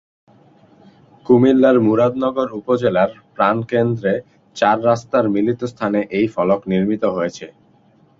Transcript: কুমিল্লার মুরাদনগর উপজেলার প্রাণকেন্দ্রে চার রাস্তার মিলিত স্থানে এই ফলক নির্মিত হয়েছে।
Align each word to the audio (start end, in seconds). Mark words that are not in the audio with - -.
কুমিল্লার 1.25 1.77
মুরাদনগর 1.79 2.49
উপজেলার 2.59 3.11
প্রাণকেন্দ্রে 3.35 4.13
চার 4.55 4.77
রাস্তার 4.85 5.25
মিলিত 5.35 5.61
স্থানে 5.63 5.99
এই 6.17 6.27
ফলক 6.35 6.61
নির্মিত 6.71 7.03
হয়েছে। 7.15 7.45